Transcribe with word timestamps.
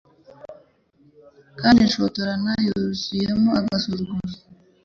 kandi 1.59 1.79
ashotorana, 1.87 2.51
yuzuyemo 2.65 3.49
agasuzuguro. 3.59 4.33